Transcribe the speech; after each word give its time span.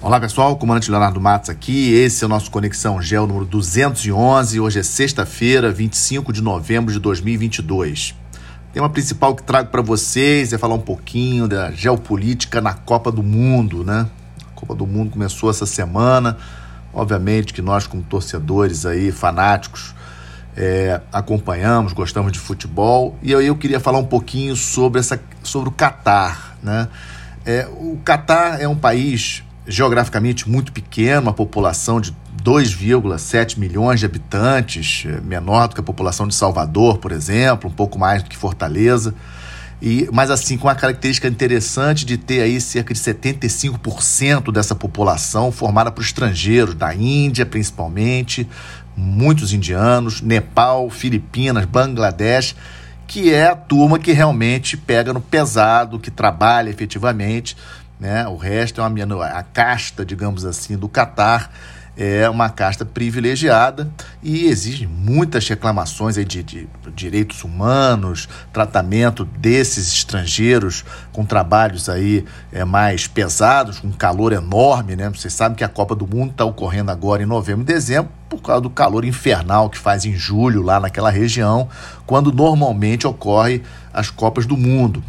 Olá 0.00 0.20
pessoal, 0.20 0.56
comandante 0.56 0.92
Leonardo 0.92 1.20
Matos 1.20 1.50
aqui. 1.50 1.92
Esse 1.92 2.22
é 2.22 2.26
o 2.26 2.30
nosso 2.30 2.52
Conexão 2.52 3.02
Gel 3.02 3.26
número 3.26 3.44
211. 3.44 4.60
Hoje 4.60 4.78
é 4.78 4.82
sexta-feira, 4.84 5.72
25 5.72 6.32
de 6.32 6.40
novembro 6.40 6.92
de 6.92 7.00
2022. 7.00 8.14
O 8.70 8.72
tema 8.72 8.88
principal 8.88 9.34
que 9.34 9.42
trago 9.42 9.70
para 9.70 9.82
vocês 9.82 10.52
é 10.52 10.56
falar 10.56 10.76
um 10.76 10.80
pouquinho 10.80 11.48
da 11.48 11.72
geopolítica 11.72 12.60
na 12.60 12.74
Copa 12.74 13.10
do 13.10 13.24
Mundo, 13.24 13.82
né? 13.82 14.06
A 14.46 14.54
Copa 14.54 14.72
do 14.72 14.86
Mundo 14.86 15.10
começou 15.10 15.50
essa 15.50 15.66
semana. 15.66 16.38
Obviamente 16.94 17.52
que 17.52 17.60
nós, 17.60 17.88
como 17.88 18.00
torcedores 18.04 18.86
aí, 18.86 19.10
fanáticos, 19.10 19.96
é, 20.56 21.00
acompanhamos, 21.12 21.92
gostamos 21.92 22.30
de 22.30 22.38
futebol. 22.38 23.18
E 23.20 23.32
eu, 23.32 23.42
eu 23.42 23.56
queria 23.56 23.80
falar 23.80 23.98
um 23.98 24.06
pouquinho 24.06 24.54
sobre, 24.54 25.00
essa, 25.00 25.20
sobre 25.42 25.70
o 25.70 25.72
Catar, 25.72 26.56
né? 26.62 26.86
É, 27.44 27.66
o 27.66 27.98
Catar 28.04 28.60
é 28.60 28.68
um 28.68 28.76
país 28.76 29.42
geograficamente 29.68 30.48
muito 30.48 30.72
pequeno, 30.72 31.22
uma 31.22 31.32
população 31.32 32.00
de 32.00 32.12
2,7 32.42 33.58
milhões 33.58 34.00
de 34.00 34.06
habitantes, 34.06 35.04
é, 35.06 35.20
menor 35.20 35.68
do 35.68 35.74
que 35.74 35.80
a 35.80 35.84
população 35.84 36.26
de 36.26 36.34
Salvador, 36.34 36.98
por 36.98 37.12
exemplo, 37.12 37.70
um 37.70 37.72
pouco 37.72 37.98
mais 37.98 38.22
do 38.22 38.30
que 38.30 38.36
Fortaleza. 38.36 39.14
E, 39.80 40.08
mas 40.12 40.30
assim, 40.30 40.56
com 40.56 40.66
uma 40.66 40.74
característica 40.74 41.28
interessante 41.28 42.04
de 42.04 42.16
ter 42.16 42.42
aí 42.42 42.60
cerca 42.60 42.92
de 42.92 42.98
75% 42.98 44.50
dessa 44.50 44.74
população 44.74 45.52
formada 45.52 45.90
por 45.90 46.02
estrangeiros, 46.02 46.74
da 46.74 46.92
Índia 46.94 47.46
principalmente, 47.46 48.48
muitos 48.96 49.52
indianos, 49.52 50.20
Nepal, 50.20 50.90
Filipinas, 50.90 51.64
Bangladesh, 51.64 52.56
que 53.06 53.32
é 53.32 53.48
a 53.48 53.56
turma 53.56 53.98
que 53.98 54.12
realmente 54.12 54.76
pega 54.76 55.12
no 55.12 55.20
pesado, 55.20 55.98
que 55.98 56.10
trabalha 56.10 56.70
efetivamente 56.70 57.56
né? 57.98 58.26
O 58.28 58.36
resto 58.36 58.80
é 58.80 58.86
uma 58.86 59.26
a 59.26 59.42
casta, 59.42 60.04
digamos 60.04 60.44
assim, 60.44 60.76
do 60.76 60.88
Catar 60.88 61.50
é 61.98 62.30
uma 62.30 62.48
casta 62.48 62.84
privilegiada 62.84 63.90
e 64.22 64.46
exige 64.46 64.86
muitas 64.86 65.48
reclamações 65.48 66.16
aí 66.16 66.24
de, 66.24 66.44
de, 66.44 66.68
direitos 66.94 67.42
humanos, 67.42 68.28
tratamento 68.52 69.24
desses 69.24 69.92
estrangeiros 69.92 70.84
com 71.12 71.24
trabalhos 71.24 71.88
aí 71.88 72.24
é, 72.52 72.64
mais 72.64 73.08
pesados, 73.08 73.80
com 73.80 73.90
calor 73.90 74.32
enorme, 74.32 74.94
né? 74.94 75.10
Vocês 75.10 75.34
sabem 75.34 75.56
que 75.56 75.64
a 75.64 75.68
Copa 75.68 75.96
do 75.96 76.06
Mundo 76.06 76.30
está 76.30 76.44
ocorrendo 76.44 76.92
agora 76.92 77.20
em 77.20 77.26
novembro 77.26 77.62
e 77.62 77.66
dezembro 77.66 78.12
por 78.28 78.40
causa 78.40 78.60
do 78.60 78.70
calor 78.70 79.04
infernal 79.04 79.68
que 79.68 79.78
faz 79.78 80.04
em 80.04 80.14
julho 80.14 80.62
lá 80.62 80.78
naquela 80.78 81.10
região, 81.10 81.68
quando 82.06 82.30
normalmente 82.30 83.08
ocorre 83.08 83.60
as 83.92 84.08
Copas 84.08 84.46
do 84.46 84.56
Mundo. 84.56 85.02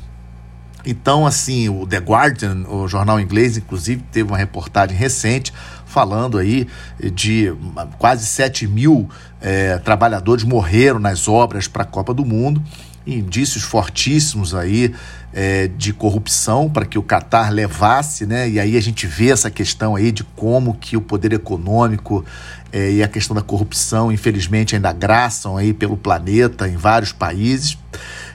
Então, 0.85 1.25
assim, 1.25 1.67
o 1.69 1.85
The 1.85 1.97
Guardian, 1.97 2.65
o 2.67 2.87
jornal 2.87 3.19
inglês, 3.19 3.57
inclusive, 3.57 4.03
teve 4.11 4.29
uma 4.29 4.37
reportagem 4.37 4.95
recente 4.95 5.53
falando 5.85 6.37
aí 6.37 6.67
de 7.13 7.53
quase 7.97 8.25
7 8.25 8.67
mil 8.67 9.09
é, 9.41 9.77
trabalhadores 9.79 10.43
morreram 10.43 10.99
nas 10.99 11.27
obras 11.27 11.67
para 11.67 11.83
a 11.83 11.85
Copa 11.85 12.13
do 12.13 12.23
Mundo. 12.23 12.61
Indícios 13.05 13.63
fortíssimos 13.63 14.53
aí 14.53 14.93
é, 15.33 15.67
de 15.67 15.93
corrupção 15.93 16.69
para 16.69 16.85
que 16.85 16.97
o 16.97 17.03
Catar 17.03 17.51
levasse, 17.51 18.25
né? 18.25 18.49
E 18.49 18.59
aí 18.59 18.75
a 18.75 18.81
gente 18.81 19.05
vê 19.05 19.29
essa 19.29 19.49
questão 19.49 19.95
aí 19.95 20.11
de 20.11 20.23
como 20.23 20.73
que 20.73 20.97
o 20.97 21.01
poder 21.01 21.33
econômico 21.33 22.25
é, 22.71 22.91
e 22.91 23.03
a 23.03 23.07
questão 23.07 23.35
da 23.35 23.41
corrupção, 23.41 24.11
infelizmente, 24.11 24.75
ainda 24.75 24.91
graçam 24.91 25.57
aí 25.57 25.73
pelo 25.73 25.97
planeta 25.97 26.67
em 26.67 26.75
vários 26.75 27.11
países. 27.11 27.77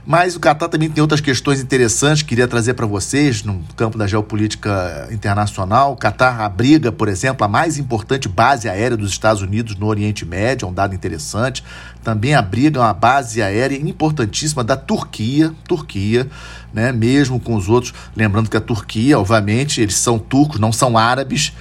Mas 0.06 0.36
o 0.36 0.40
Catar 0.40 0.68
também 0.68 0.90
tem 0.90 1.00
outras 1.00 1.22
questões 1.22 1.62
interessantes 1.62 2.22
que 2.22 2.28
queria 2.28 2.46
trazer 2.46 2.74
para 2.74 2.84
vocês 2.84 3.42
no 3.42 3.62
campo 3.74 3.96
da 3.96 4.06
geopolítica 4.06 5.08
internacional. 5.10 5.92
O 5.92 5.96
Catar 5.96 6.42
abriga, 6.42 6.92
por 6.92 7.08
exemplo, 7.08 7.42
a 7.44 7.48
mais 7.48 7.78
importante 7.78 8.28
base 8.28 8.68
aérea 8.68 8.98
dos 8.98 9.10
Estados 9.10 9.40
Unidos 9.40 9.76
no 9.76 9.86
Oriente 9.86 10.26
Médio, 10.26 10.66
é 10.66 10.68
um 10.68 10.74
dado 10.74 10.94
interessante. 10.94 11.64
Também 12.02 12.34
abriga 12.34 12.80
uma 12.80 12.92
base 12.92 13.40
aérea 13.40 13.76
importantíssima 13.76 14.62
da 14.62 14.76
Turquia, 14.76 15.54
Turquia, 15.66 16.28
né? 16.74 16.92
Mesmo 16.92 17.38
com 17.38 17.54
os 17.54 17.68
outros, 17.68 17.94
lembrando 18.16 18.50
que 18.50 18.56
a 18.56 18.60
Turquia, 18.60 19.18
obviamente, 19.18 19.80
eles 19.80 19.96
são 19.96 20.18
turcos, 20.18 20.58
não 20.60 20.72
são 20.72 20.98
árabes, 20.98 21.52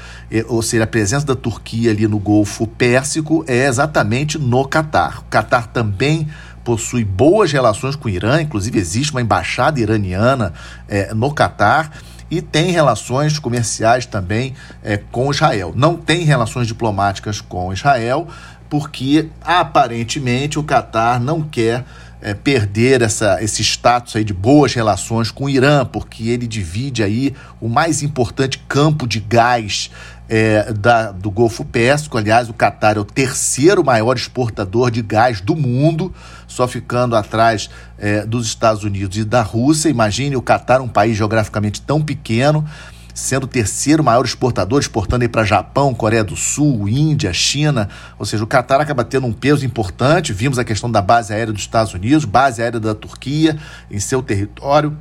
ou 0.47 0.62
seja, 0.63 0.84
a 0.84 0.88
presença 0.88 1.25
da 1.25 1.35
Turquia 1.35 1.91
ali 1.91 2.07
no 2.07 2.18
Golfo 2.18 2.66
Pérsico 2.66 3.46
é 3.47 3.68
exatamente 3.68 4.40
no 4.40 4.68
Catar. 4.68 5.19
O 5.19 5.25
Catar 5.25 5.68
também 5.68 6.28
possui 6.63 7.03
boas 7.03 7.51
relações 7.51 7.96
com 7.96 8.07
o 8.07 8.12
Irã, 8.12 8.41
inclusive 8.41 8.79
existe 8.79 9.12
uma 9.12 9.22
embaixada 9.22 9.79
iraniana 9.79 10.53
é, 10.88 11.13
no 11.13 11.31
Catar 11.31 11.91
e 12.31 12.41
tem 12.41 12.72
relações 12.72 13.38
comerciais 13.38 14.06
também 14.06 14.56
é, 14.81 14.97
com 14.97 15.30
Israel. 15.30 15.74
Não 15.75 15.95
tem 15.95 16.24
relações 16.24 16.66
diplomáticas 16.66 17.41
com 17.41 17.72
Israel, 17.72 18.28
porque 18.69 19.30
aparentemente 19.44 20.57
o 20.57 20.63
Catar 20.63 21.19
não 21.19 21.44
quer 21.44 21.85
é, 22.23 22.34
perder 22.34 23.01
essa, 23.01 23.44
esse 23.44 23.61
status 23.61 24.16
aí 24.16 24.23
de 24.23 24.34
boas 24.34 24.73
relações 24.73 25.29
com 25.29 25.44
o 25.44 25.50
Irã, 25.50 25.85
porque 25.85 26.29
ele 26.29 26.47
divide 26.47 27.03
aí 27.03 27.35
o 27.59 27.67
mais 27.67 28.01
importante 28.01 28.63
campo 28.66 29.06
de 29.06 29.19
gás 29.19 29.91
é, 30.29 30.72
da, 30.72 31.12
do 31.12 31.29
Golfo 31.29 31.66
Pérsico. 31.66 32.17
Aliás, 32.17 32.50
o 32.50 32.53
Catar 32.53 32.95
é 32.95 33.00
o 33.00 33.03
terceiro 33.03 33.83
maior 33.83 34.16
exportador 34.16 34.89
de 34.89 35.01
gás 35.01 35.41
do 35.41 35.53
mundo, 35.53 36.13
só 36.47 36.66
ficando 36.66 37.13
atrás 37.13 37.69
é, 37.97 38.25
dos 38.25 38.47
Estados 38.47 38.85
Unidos 38.85 39.17
e 39.17 39.25
da 39.25 39.41
Rússia. 39.41 39.89
Imagine 39.89 40.38
o 40.38 40.41
Catar, 40.41 40.79
um 40.79 40.88
país 40.88 41.17
geograficamente 41.17 41.81
tão 41.81 42.01
pequeno, 42.01 42.66
sendo 43.13 43.44
o 43.44 43.47
terceiro 43.47 44.03
maior 44.03 44.25
exportador, 44.25 44.79
exportando 44.79 45.28
para 45.29 45.44
Japão, 45.44 45.94
Coreia 45.94 46.24
do 46.24 46.35
Sul, 46.35 46.90
Índia, 46.90 47.31
China. 47.31 47.88
Ou 48.18 48.25
seja, 48.25 48.44
o 48.44 48.47
Catar 48.47 48.81
acaba 48.81 49.03
tendo 49.03 49.28
um 49.28 49.34
peso 49.34 49.66
importante. 49.66 50.34
Vimos 50.34 50.57
a 50.57 50.63
questão 50.63 50.90
da 50.90 51.01
base 51.01 51.34
aérea 51.34 51.53
dos 51.53 51.62
Estados 51.62 51.94
Unidos, 51.94 52.25
base 52.25 52.62
aérea 52.62 52.79
da 52.79 52.96
Turquia 52.96 53.57
em 53.91 54.00
seu 54.00 54.22
território. 54.22 54.97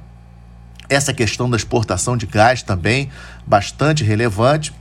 Essa 0.89 1.15
questão 1.15 1.49
da 1.49 1.57
exportação 1.57 2.17
de 2.17 2.27
gás 2.27 2.63
também 2.63 3.09
bastante 3.47 4.05
relevante. 4.05 4.75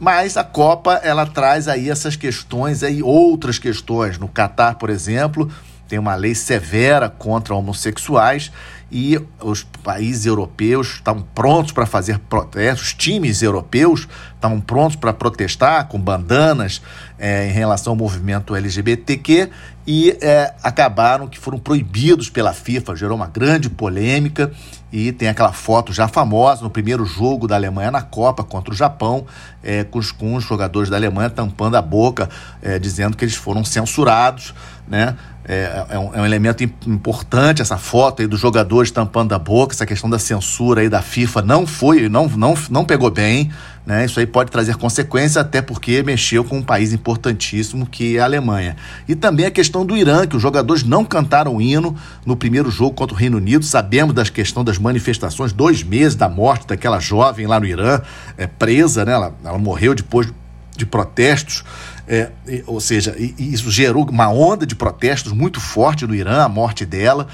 Mas 0.00 0.36
a 0.36 0.44
Copa 0.44 0.94
ela 1.02 1.26
traz 1.26 1.68
aí 1.68 1.90
essas 1.90 2.16
questões 2.16 2.82
aí 2.82 3.02
outras 3.02 3.58
questões. 3.58 4.16
No 4.16 4.28
Catar, 4.28 4.76
por 4.76 4.88
exemplo, 4.88 5.50
tem 5.88 5.98
uma 5.98 6.14
lei 6.14 6.34
severa 6.34 7.10
contra 7.10 7.54
homossexuais 7.54 8.52
e 8.90 9.20
os 9.40 9.64
países 9.82 10.26
europeus 10.26 10.94
estão 10.94 11.20
prontos 11.20 11.72
para 11.72 11.86
fazer 11.86 12.18
protestos, 12.20 12.88
os 12.88 12.94
times 12.94 13.42
europeus 13.42 14.08
estão 14.38 14.60
prontos 14.60 14.96
para 14.96 15.12
protestar 15.12 15.88
com 15.88 16.00
bandanas 16.00 16.80
é, 17.18 17.48
em 17.48 17.52
relação 17.52 17.92
ao 17.92 17.96
movimento 17.96 18.54
LGBTQ 18.54 19.50
e 19.84 20.16
é, 20.20 20.54
acabaram 20.62 21.26
que 21.26 21.38
foram 21.38 21.58
proibidos 21.58 22.30
pela 22.30 22.52
FIFA, 22.52 22.94
gerou 22.94 23.16
uma 23.16 23.26
grande 23.26 23.68
polêmica 23.68 24.52
e 24.92 25.12
tem 25.12 25.28
aquela 25.28 25.52
foto 25.52 25.92
já 25.92 26.06
famosa 26.06 26.62
no 26.62 26.70
primeiro 26.70 27.04
jogo 27.04 27.48
da 27.48 27.56
Alemanha 27.56 27.90
na 27.90 28.02
Copa 28.02 28.44
contra 28.44 28.72
o 28.72 28.76
Japão, 28.76 29.26
é, 29.62 29.84
com, 29.84 29.98
os, 29.98 30.12
com 30.12 30.34
os 30.34 30.44
jogadores 30.44 30.88
da 30.88 30.96
Alemanha 30.96 31.28
tampando 31.30 31.76
a 31.76 31.82
boca, 31.82 32.28
é, 32.62 32.78
dizendo 32.78 33.16
que 33.16 33.24
eles 33.24 33.34
foram 33.34 33.64
censurados, 33.64 34.54
né? 34.86 35.16
É, 35.50 35.86
é, 35.88 35.98
um, 35.98 36.14
é, 36.14 36.20
um, 36.20 36.26
elemento 36.26 36.62
importante 36.62 37.62
essa 37.62 37.78
foto 37.78 38.20
aí 38.20 38.28
dos 38.28 38.38
jogadores 38.38 38.90
tampando 38.90 39.32
a 39.32 39.38
boca, 39.38 39.74
essa 39.74 39.86
questão 39.86 40.10
da 40.10 40.18
censura 40.18 40.82
aí 40.82 40.90
da 40.90 41.00
FIFA 41.00 41.40
não 41.40 41.66
foi, 41.66 42.06
não, 42.06 42.28
não, 42.28 42.54
não 42.68 42.84
pegou 42.84 43.10
bem, 43.10 43.50
né? 43.88 44.04
Isso 44.04 44.20
aí 44.20 44.26
pode 44.26 44.50
trazer 44.50 44.76
consequências, 44.76 45.38
até 45.38 45.62
porque 45.62 46.02
mexeu 46.02 46.44
com 46.44 46.58
um 46.58 46.62
país 46.62 46.92
importantíssimo 46.92 47.86
que 47.86 48.18
é 48.18 48.20
a 48.20 48.24
Alemanha. 48.24 48.76
E 49.08 49.14
também 49.14 49.46
a 49.46 49.50
questão 49.50 49.86
do 49.86 49.96
Irã, 49.96 50.26
que 50.26 50.36
os 50.36 50.42
jogadores 50.42 50.82
não 50.82 51.06
cantaram 51.06 51.56
o 51.56 51.62
hino 51.62 51.96
no 52.26 52.36
primeiro 52.36 52.70
jogo 52.70 52.94
contra 52.94 53.14
o 53.16 53.18
Reino 53.18 53.38
Unido. 53.38 53.64
Sabemos 53.64 54.14
das 54.14 54.28
questão 54.28 54.62
das 54.62 54.76
manifestações, 54.76 55.54
dois 55.54 55.82
meses 55.82 56.14
da 56.14 56.28
morte 56.28 56.66
daquela 56.66 57.00
jovem 57.00 57.46
lá 57.46 57.58
no 57.58 57.64
Irã, 57.64 58.02
é, 58.36 58.46
presa, 58.46 59.06
né? 59.06 59.12
Ela, 59.12 59.34
ela 59.42 59.58
morreu 59.58 59.94
depois 59.94 60.30
de 60.76 60.84
protestos. 60.84 61.64
É, 62.06 62.30
ou 62.66 62.80
seja, 62.80 63.16
isso 63.18 63.70
gerou 63.70 64.06
uma 64.10 64.28
onda 64.28 64.66
de 64.66 64.74
protestos 64.74 65.32
muito 65.32 65.62
forte 65.62 66.06
no 66.06 66.14
Irã, 66.14 66.42
a 66.42 66.48
morte 66.48 66.84
dela. 66.84 67.26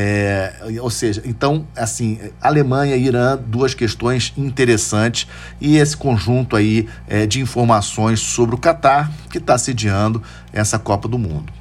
É, 0.00 0.52
ou 0.80 0.90
seja, 0.90 1.20
então, 1.24 1.66
assim, 1.76 2.20
Alemanha 2.40 2.94
e 2.94 3.04
Irã, 3.04 3.36
duas 3.36 3.74
questões 3.74 4.32
interessantes 4.36 5.26
e 5.60 5.76
esse 5.76 5.96
conjunto 5.96 6.54
aí 6.54 6.88
é, 7.08 7.26
de 7.26 7.40
informações 7.40 8.20
sobre 8.20 8.54
o 8.54 8.58
Catar 8.58 9.10
que 9.28 9.38
está 9.38 9.58
sediando 9.58 10.22
essa 10.52 10.78
Copa 10.78 11.08
do 11.08 11.18
Mundo. 11.18 11.57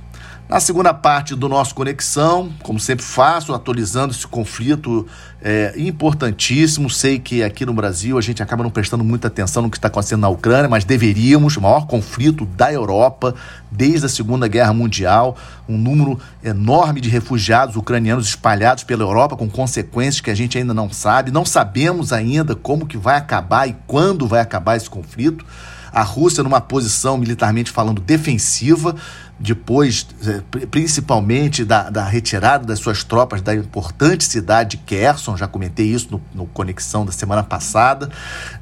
Na 0.49 0.61
segunda 0.61 0.93
parte 0.93 1.35
do 1.35 1.49
nosso 1.49 1.75
Conexão, 1.75 2.53
como 2.63 2.79
sempre 2.79 3.03
faço, 3.03 3.53
atualizando 3.53 4.13
esse 4.13 4.25
conflito 4.25 5.05
é, 5.41 5.73
importantíssimo. 5.75 6.89
Sei 6.89 7.19
que 7.19 7.43
aqui 7.43 7.65
no 7.65 7.73
Brasil 7.73 8.17
a 8.17 8.21
gente 8.21 8.41
acaba 8.41 8.63
não 8.63 8.69
prestando 8.69 9.03
muita 9.03 9.27
atenção 9.27 9.63
no 9.63 9.69
que 9.69 9.77
está 9.77 9.89
acontecendo 9.89 10.21
na 10.21 10.29
Ucrânia, 10.29 10.69
mas 10.69 10.85
deveríamos. 10.85 11.57
O 11.57 11.61
maior 11.61 11.85
conflito 11.85 12.45
da 12.45 12.71
Europa 12.71 13.35
desde 13.69 14.05
a 14.05 14.09
Segunda 14.09 14.47
Guerra 14.47 14.71
Mundial. 14.71 15.35
Um 15.67 15.77
número 15.77 16.17
enorme 16.41 17.01
de 17.01 17.09
refugiados 17.09 17.75
ucranianos 17.75 18.25
espalhados 18.29 18.85
pela 18.85 19.03
Europa, 19.03 19.35
com 19.35 19.49
consequências 19.49 20.21
que 20.21 20.31
a 20.31 20.35
gente 20.35 20.57
ainda 20.57 20.73
não 20.73 20.89
sabe. 20.89 21.29
Não 21.29 21.43
sabemos 21.43 22.13
ainda 22.13 22.55
como 22.55 22.87
que 22.87 22.97
vai 22.97 23.17
acabar 23.17 23.67
e 23.67 23.75
quando 23.85 24.25
vai 24.25 24.39
acabar 24.39 24.77
esse 24.77 24.89
conflito. 24.89 25.45
A 25.91 26.03
Rússia 26.03 26.43
numa 26.43 26.61
posição 26.61 27.17
militarmente 27.17 27.71
falando 27.71 27.99
defensiva 27.99 28.95
depois, 29.39 30.07
é, 30.25 30.41
principalmente 30.65 31.63
da, 31.63 31.89
da, 31.89 32.03
retirada 32.03 32.65
das 32.65 32.79
suas 32.79 33.03
tropas 33.03 33.39
da 33.39 33.53
importante 33.53 34.23
cidade 34.25 34.71
de 34.71 34.77
Kherson, 34.77 35.37
já 35.37 35.47
comentei 35.47 35.85
isso 35.85 36.07
no, 36.11 36.21
no, 36.33 36.47
Conexão 36.47 37.05
da 37.05 37.11
semana 37.11 37.43
passada. 37.43 38.09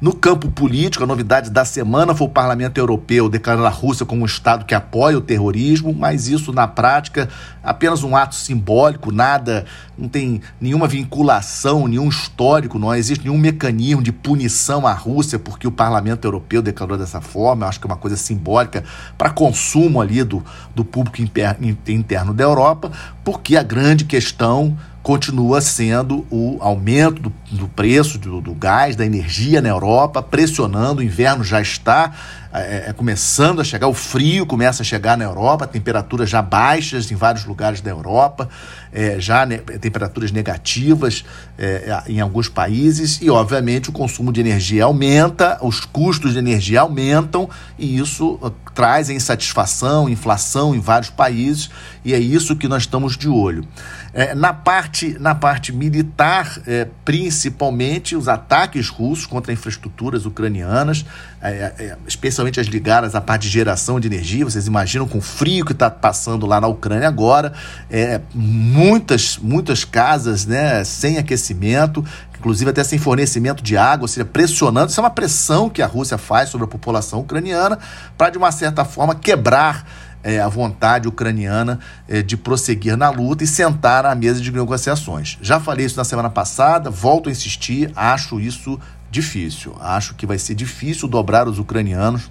No 0.02 0.14
campo 0.14 0.50
político, 0.50 1.02
a 1.02 1.06
novidade 1.06 1.50
da 1.50 1.64
semana 1.64 2.14
foi 2.14 2.26
o 2.26 2.30
Parlamento 2.30 2.76
Europeu 2.76 3.28
declarando 3.28 3.66
a 3.66 3.70
Rússia 3.70 4.04
como 4.04 4.22
um 4.22 4.26
Estado 4.26 4.66
que 4.66 4.74
apoia 4.74 5.16
o 5.16 5.20
terrorismo, 5.22 5.94
mas 5.94 6.28
isso 6.28 6.52
na 6.52 6.68
prática 6.68 7.28
apenas 7.66 8.04
um 8.04 8.14
ato 8.14 8.36
simbólico, 8.36 9.10
nada, 9.10 9.64
não 9.98 10.08
tem 10.08 10.40
nenhuma 10.60 10.86
vinculação, 10.86 11.88
nenhum 11.88 12.08
histórico, 12.08 12.78
não 12.78 12.94
existe 12.94 13.24
nenhum 13.24 13.38
mecanismo 13.38 14.02
de 14.02 14.12
punição 14.12 14.86
à 14.86 14.92
Rússia 14.92 15.38
porque 15.38 15.66
o 15.66 15.72
Parlamento 15.72 16.24
Europeu 16.26 16.62
declarou 16.62 16.96
dessa 16.96 17.20
forma. 17.20 17.64
Eu 17.64 17.68
acho 17.68 17.80
que 17.80 17.86
é 17.86 17.90
uma 17.90 17.96
coisa 17.96 18.16
simbólica 18.16 18.84
para 19.18 19.30
consumo 19.30 20.00
ali 20.00 20.22
do 20.22 20.44
do 20.76 20.84
público 20.84 21.22
interno 21.22 22.34
da 22.34 22.44
Europa, 22.44 22.92
porque 23.24 23.56
a 23.56 23.62
grande 23.62 24.04
questão 24.04 24.76
continua 25.02 25.60
sendo 25.60 26.26
o 26.30 26.58
aumento 26.60 27.22
do, 27.22 27.32
do 27.50 27.68
preço 27.68 28.18
do, 28.18 28.40
do, 28.40 28.54
gás, 28.54 28.96
da 28.96 29.04
energia 29.04 29.60
na 29.60 29.68
Europa, 29.68 30.22
pressionando. 30.22 31.00
O 31.00 31.04
inverno 31.04 31.44
já 31.44 31.60
está 31.60 32.12
é, 32.52 32.86
é, 32.88 32.92
começando 32.92 33.60
a 33.60 33.64
chegar, 33.64 33.86
o 33.86 33.92
frio 33.92 34.46
começa 34.46 34.82
a 34.82 34.84
chegar 34.84 35.16
na 35.18 35.24
Europa, 35.24 35.66
temperaturas 35.66 36.30
já 36.30 36.40
baixas 36.40 37.10
em 37.10 37.14
vários 37.14 37.44
lugares 37.44 37.80
da 37.80 37.90
Europa, 37.90 38.48
é, 38.92 39.20
já 39.20 39.44
ne 39.44 39.58
temperaturas 39.58 40.32
negativas 40.32 41.24
é, 41.58 42.02
em 42.06 42.20
alguns 42.20 42.48
países, 42.48 43.20
e 43.20 43.28
obviamente 43.28 43.90
o 43.90 43.92
consumo 43.92 44.32
de 44.32 44.40
energia 44.40 44.84
aumenta, 44.84 45.58
os 45.60 45.80
custos 45.80 46.32
de 46.32 46.38
energia 46.38 46.80
aumentam, 46.80 47.48
e 47.78 47.98
isso 47.98 48.38
uh, 48.42 48.50
traz 48.74 49.10
insatisfação, 49.10 50.08
inflação 50.08 50.74
em 50.74 50.80
vários 50.80 51.10
países, 51.10 51.68
e 52.04 52.14
é 52.14 52.18
isso 52.18 52.56
que 52.56 52.68
nós 52.68 52.84
estamos 52.84 53.18
de 53.18 53.28
olho. 53.28 53.66
É, 54.14 54.34
na, 54.34 54.54
parte, 54.54 55.14
na 55.20 55.34
parte 55.34 55.72
militar, 55.72 56.58
é, 56.66 56.86
principalmente 57.36 58.16
os 58.16 58.28
ataques 58.28 58.88
russos 58.88 59.26
contra 59.26 59.52
infraestruturas 59.52 60.24
ucranianas, 60.24 61.04
é, 61.42 61.50
é, 61.50 61.84
é, 61.84 61.96
especialmente 62.06 62.58
as 62.58 62.66
ligadas 62.66 63.14
à 63.14 63.20
parte 63.20 63.42
de 63.42 63.50
geração 63.50 64.00
de 64.00 64.08
energia. 64.08 64.42
Vocês 64.42 64.66
imaginam 64.66 65.06
com 65.06 65.18
o 65.18 65.20
frio 65.20 65.62
que 65.62 65.72
está 65.72 65.90
passando 65.90 66.46
lá 66.46 66.58
na 66.58 66.66
Ucrânia 66.66 67.06
agora, 67.06 67.52
é, 67.90 68.22
muitas, 68.34 69.36
muitas 69.36 69.84
casas 69.84 70.46
né, 70.46 70.82
sem 70.82 71.18
aquecimento, 71.18 72.02
inclusive 72.38 72.70
até 72.70 72.82
sem 72.82 72.98
fornecimento 72.98 73.62
de 73.62 73.76
água, 73.76 74.04
ou 74.04 74.08
seja, 74.08 74.24
pressionando. 74.24 74.90
Isso 74.90 74.98
é 74.98 75.02
uma 75.02 75.10
pressão 75.10 75.68
que 75.68 75.82
a 75.82 75.86
Rússia 75.86 76.16
faz 76.16 76.48
sobre 76.48 76.64
a 76.64 76.68
população 76.68 77.20
ucraniana 77.20 77.78
para, 78.16 78.30
de 78.30 78.38
uma 78.38 78.50
certa 78.50 78.82
forma, 78.82 79.14
quebrar 79.14 79.86
é, 80.26 80.40
a 80.40 80.48
vontade 80.48 81.06
ucraniana 81.06 81.78
é, 82.08 82.20
de 82.20 82.36
prosseguir 82.36 82.96
na 82.96 83.08
luta 83.10 83.44
e 83.44 83.46
sentar 83.46 84.04
à 84.04 84.12
mesa 84.12 84.40
de 84.40 84.50
negociações. 84.50 85.38
Já 85.40 85.60
falei 85.60 85.86
isso 85.86 85.96
na 85.96 86.02
semana 86.02 86.28
passada, 86.28 86.90
volto 86.90 87.28
a 87.28 87.32
insistir, 87.32 87.92
acho 87.94 88.40
isso 88.40 88.76
difícil. 89.08 89.76
Acho 89.80 90.16
que 90.16 90.26
vai 90.26 90.36
ser 90.36 90.56
difícil 90.56 91.06
dobrar 91.06 91.46
os 91.46 91.60
ucranianos 91.60 92.28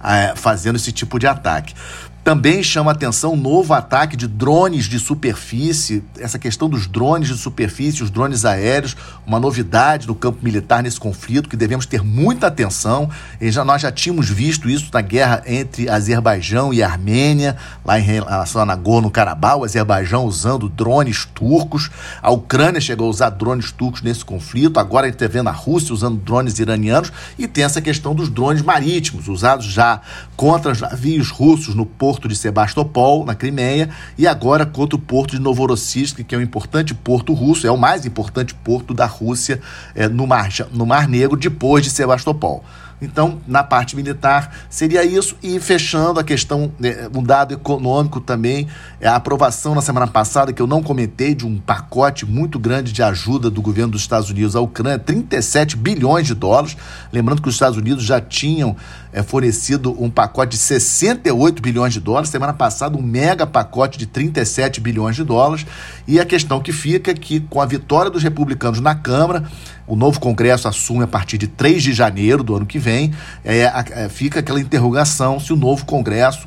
é, 0.00 0.34
fazendo 0.36 0.76
esse 0.76 0.92
tipo 0.92 1.18
de 1.18 1.26
ataque. 1.26 1.74
Também 2.22 2.62
chama 2.62 2.92
atenção 2.92 3.32
o 3.32 3.36
novo 3.36 3.72
ataque 3.72 4.14
de 4.14 4.28
drones 4.28 4.84
de 4.84 4.98
superfície, 4.98 6.04
essa 6.18 6.38
questão 6.38 6.68
dos 6.68 6.86
drones 6.86 7.28
de 7.28 7.36
superfície, 7.36 8.02
os 8.02 8.10
drones 8.10 8.44
aéreos, 8.44 8.94
uma 9.26 9.40
novidade 9.40 10.06
no 10.06 10.14
campo 10.14 10.38
militar 10.42 10.82
nesse 10.82 11.00
conflito 11.00 11.48
que 11.48 11.56
devemos 11.56 11.86
ter 11.86 12.04
muita 12.04 12.48
atenção. 12.48 13.08
E 13.40 13.50
já, 13.50 13.64
nós 13.64 13.80
já 13.80 13.90
tínhamos 13.90 14.28
visto 14.28 14.68
isso 14.68 14.90
na 14.92 15.00
guerra 15.00 15.42
entre 15.46 15.88
Azerbaijão 15.88 16.74
e 16.74 16.82
Armênia, 16.82 17.56
lá 17.82 17.98
em 17.98 18.02
relação 18.02 18.60
a 18.60 18.66
Nagorno-Karabakh, 18.66 19.56
o 19.56 19.64
Azerbaijão 19.64 20.26
usando 20.26 20.68
drones 20.68 21.24
turcos, 21.24 21.90
a 22.20 22.30
Ucrânia 22.30 22.82
chegou 22.82 23.06
a 23.06 23.10
usar 23.10 23.30
drones 23.30 23.72
turcos 23.72 24.02
nesse 24.02 24.26
conflito, 24.26 24.78
agora 24.78 25.06
a 25.06 25.08
gente 25.08 25.20
está 25.20 25.26
vendo 25.26 25.48
a 25.48 25.52
Rússia 25.52 25.94
usando 25.94 26.18
drones 26.18 26.58
iranianos 26.58 27.10
e 27.38 27.48
tem 27.48 27.64
essa 27.64 27.80
questão 27.80 28.14
dos 28.14 28.28
drones 28.28 28.60
marítimos, 28.60 29.26
usados 29.26 29.64
já 29.64 30.02
contra 30.36 30.72
os 30.72 30.80
navios 30.82 31.30
russos 31.30 31.74
no 31.74 31.86
porto 31.86 32.09
porto 32.10 32.26
de 32.26 32.34
Sebastopol, 32.34 33.24
na 33.24 33.36
Crimeia, 33.36 33.88
e 34.18 34.26
agora 34.26 34.66
contra 34.66 34.96
o 34.96 34.98
porto 34.98 35.30
de 35.30 35.38
Novorossiysk, 35.40 36.24
que 36.24 36.34
é 36.34 36.38
um 36.38 36.40
importante 36.40 36.92
porto 36.92 37.32
russo, 37.32 37.68
é 37.68 37.70
o 37.70 37.76
mais 37.76 38.04
importante 38.04 38.52
porto 38.52 38.92
da 38.92 39.06
Rússia 39.06 39.60
é, 39.94 40.08
no, 40.08 40.26
mar, 40.26 40.48
no 40.72 40.84
Mar 40.84 41.06
Negro, 41.06 41.36
depois 41.36 41.84
de 41.84 41.90
Sebastopol. 41.90 42.64
Então, 43.02 43.40
na 43.46 43.62
parte 43.62 43.96
militar, 43.96 44.54
seria 44.68 45.04
isso. 45.04 45.36
E 45.42 45.58
fechando 45.58 46.20
a 46.20 46.24
questão, 46.24 46.70
né, 46.78 47.08
um 47.14 47.22
dado 47.22 47.54
econômico 47.54 48.20
também, 48.20 48.68
é 49.00 49.08
a 49.08 49.16
aprovação 49.16 49.74
na 49.74 49.80
semana 49.80 50.06
passada, 50.06 50.52
que 50.52 50.60
eu 50.60 50.66
não 50.66 50.82
comentei, 50.82 51.34
de 51.34 51.46
um 51.46 51.58
pacote 51.58 52.26
muito 52.26 52.58
grande 52.58 52.92
de 52.92 53.02
ajuda 53.02 53.48
do 53.48 53.62
governo 53.62 53.92
dos 53.92 54.02
Estados 54.02 54.28
Unidos 54.28 54.54
à 54.54 54.60
Ucrânia, 54.60 54.98
37 54.98 55.76
bilhões 55.76 56.26
de 56.26 56.34
dólares. 56.34 56.76
Lembrando 57.12 57.40
que 57.40 57.48
os 57.48 57.54
Estados 57.54 57.78
Unidos 57.78 58.04
já 58.04 58.20
tinham 58.20 58.76
é, 59.12 59.22
fornecido 59.22 59.96
um 60.02 60.08
pacote 60.08 60.52
de 60.52 60.62
68 60.62 61.60
bilhões 61.60 61.92
de 61.92 62.00
dólares. 62.00 62.30
Semana 62.30 62.52
passada, 62.52 62.96
um 62.96 63.02
mega 63.02 63.46
pacote 63.46 63.98
de 63.98 64.06
37 64.06 64.80
bilhões 64.80 65.16
de 65.16 65.24
dólares. 65.24 65.66
E 66.06 66.20
a 66.20 66.24
questão 66.24 66.60
que 66.60 66.72
fica 66.72 67.10
é 67.10 67.14
que, 67.14 67.40
com 67.40 67.60
a 67.60 67.66
vitória 67.66 68.10
dos 68.10 68.22
republicanos 68.22 68.80
na 68.80 68.94
Câmara, 68.94 69.44
o 69.86 69.96
novo 69.96 70.20
Congresso 70.20 70.68
assume 70.68 71.04
a 71.04 71.08
partir 71.08 71.38
de 71.38 71.48
3 71.48 71.82
de 71.82 71.92
janeiro 71.92 72.42
do 72.42 72.54
ano 72.54 72.66
que 72.66 72.78
vem. 72.78 73.12
É, 73.44 73.62
é, 73.90 74.08
fica 74.08 74.40
aquela 74.40 74.60
interrogação 74.60 75.40
se 75.40 75.52
o 75.52 75.56
novo 75.56 75.84
Congresso, 75.84 76.46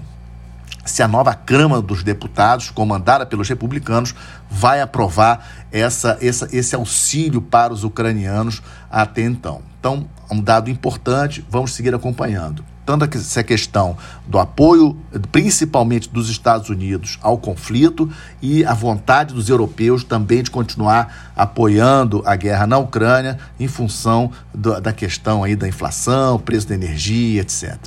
se 0.86 1.02
a 1.02 1.08
nova 1.08 1.34
Câmara 1.34 1.82
dos 1.82 2.04
Deputados, 2.04 2.70
comandada 2.70 3.26
pelos 3.26 3.48
republicanos, 3.48 4.16
vai 4.50 4.82
aprovar 4.82 5.66
essa, 5.72 6.18
essa, 6.22 6.48
esse 6.52 6.76
auxílio 6.76 7.42
para 7.42 7.74
os 7.74 7.84
ucranianos 7.84 8.62
até 8.90 9.22
então. 9.22 9.73
Então, 9.84 10.08
um 10.32 10.40
dado 10.40 10.70
importante, 10.70 11.46
vamos 11.50 11.74
seguir 11.74 11.94
acompanhando 11.94 12.64
tanto 12.86 13.06
essa 13.18 13.44
questão 13.44 13.98
do 14.28 14.40
apoio, 14.40 14.98
principalmente 15.32 16.10
dos 16.10 16.30
Estados 16.30 16.70
Unidos, 16.70 17.18
ao 17.22 17.38
conflito 17.38 18.10
e 18.42 18.64
a 18.66 18.74
vontade 18.74 19.34
dos 19.34 19.50
europeus 19.50 20.04
também 20.04 20.44
de 20.44 20.52
continuar 20.52 21.32
apoiando 21.36 22.22
a 22.26 22.36
guerra 22.36 22.68
na 22.68 22.78
Ucrânia 22.78 23.38
em 23.58 23.68
função 23.68 24.32
do, 24.54 24.80
da 24.82 24.92
questão 24.92 25.44
aí 25.44 25.56
da 25.56 25.68
inflação, 25.68 26.38
preço 26.40 26.68
da 26.68 26.76
energia, 26.76 27.42
etc. 27.42 27.78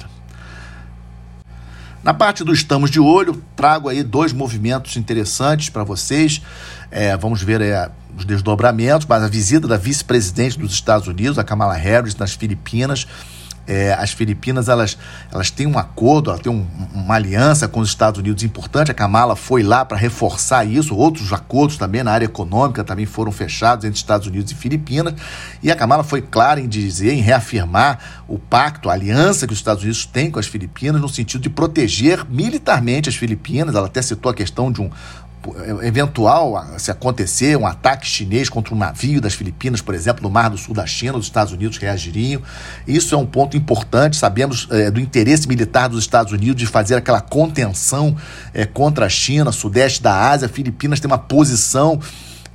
Na 2.03 2.15
parte 2.15 2.45
do 2.45 2.53
Estamos 2.53 2.91
de 2.91 3.01
Olho, 3.01 3.43
trago 3.57 3.89
aí 3.89 4.03
dois 4.03 4.33
movimentos 4.33 4.97
interessantes 4.97 5.69
para 5.69 5.83
vocês. 5.83 6.41
É, 6.91 7.17
vamos 7.17 7.43
ver 7.43 7.61
é, 7.61 7.91
os 8.17 8.25
desdobramentos, 8.25 9.07
mas 9.07 9.23
a 9.23 9.29
visita 9.29 9.69
da 9.69 9.77
vice-presidente 9.77 10.59
dos 10.59 10.73
Estados 10.73 11.07
Unidos, 11.07 11.39
a 11.39 11.45
Kamala 11.45 11.75
Harris, 11.75 12.17
nas 12.17 12.33
Filipinas, 12.33 13.07
é, 13.67 13.93
as 13.95 14.13
Filipinas 14.13 14.69
elas, 14.69 14.97
elas 15.33 15.51
têm 15.51 15.67
um 15.67 15.77
acordo, 15.77 16.31
elas 16.31 16.41
têm 16.41 16.53
um, 16.53 16.65
uma 16.95 17.15
aliança 17.15 17.67
com 17.67 17.81
os 17.81 17.89
Estados 17.89 18.21
Unidos 18.21 18.45
importante. 18.45 18.91
A 18.91 18.95
Kamala 18.95 19.35
foi 19.35 19.63
lá 19.63 19.85
para 19.85 19.97
reforçar 19.97 20.65
isso. 20.65 20.95
Outros 20.95 21.33
acordos 21.33 21.77
também 21.77 22.03
na 22.05 22.13
área 22.13 22.27
econômica 22.27 22.85
também 22.85 23.07
foram 23.07 23.33
fechados 23.33 23.85
entre 23.85 23.99
Estados 23.99 24.29
Unidos 24.29 24.53
e 24.53 24.55
Filipinas. 24.55 25.15
E 25.63 25.71
a 25.71 25.75
Kamala 25.75 26.05
foi 26.05 26.23
clara 26.23 26.61
em 26.61 26.69
dizer, 26.69 27.13
em 27.13 27.21
reafirmar 27.21 27.99
o 28.29 28.39
pacto, 28.39 28.89
a 28.89 28.93
aliança 28.93 29.47
que 29.47 29.53
os 29.53 29.59
Estados 29.59 29.83
Unidos 29.83 30.07
têm 30.07 30.31
com 30.31 30.39
as 30.39 30.47
Filipinas 30.47 31.01
no 31.01 31.09
sentido 31.09 31.41
de 31.41 31.51
proteger 31.51 32.25
militarmente 32.29 33.09
as 33.09 33.17
Filipinas. 33.17 33.75
Ela 33.75 33.87
até 33.87 34.01
citou 34.01 34.31
a 34.31 34.35
questão 34.35 34.71
de 34.71 34.81
um, 34.81 34.91
eventual, 35.83 36.67
se 36.79 36.91
acontecer 36.91 37.57
um 37.57 37.67
ataque 37.67 38.07
chinês 38.07 38.49
contra 38.49 38.75
um 38.75 38.79
navio 38.79 39.21
das 39.21 39.35
Filipinas, 39.35 39.81
por 39.81 39.95
exemplo, 39.95 40.23
no 40.23 40.31
Mar 40.31 40.51
do 40.51 40.59
Sul 40.59 40.75
da 40.75 40.87
China, 40.87 41.19
os 41.19 41.27
Estados 41.27 41.53
Unidos 41.53 41.79
reagiriam. 41.79 42.43
Isso 42.87 43.15
é 43.15 43.19
um 43.19 43.27
ponto 43.27 43.57
importante. 43.57 44.17
Sabemos 44.17 44.69
é, 44.71 44.91
do 44.91 45.01
interesse 45.01 45.49
militar 45.49 45.89
dos 45.89 46.01
Estados 46.01 46.33
Unidos 46.33 46.57
de 46.57 46.67
fazer 46.67 46.95
aquela 46.95 47.21
contenção 47.21 48.17
é, 48.53 48.65
contra 48.65 49.07
a 49.07 49.09
China, 49.09 49.53
sudeste 49.53 50.03
da 50.03 50.31
Ásia. 50.31 50.49
Filipinas 50.49 51.01
tem 51.01 51.11
uma 51.11 51.19
posição 51.19 52.01